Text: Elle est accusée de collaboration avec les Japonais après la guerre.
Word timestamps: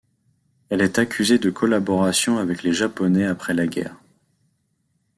Elle 0.69 0.81
est 0.81 0.97
accusée 0.97 1.37
de 1.37 1.51
collaboration 1.51 2.39
avec 2.39 2.63
les 2.63 2.73
Japonais 2.73 3.27
après 3.27 3.53
la 3.53 3.67
guerre. 3.67 3.97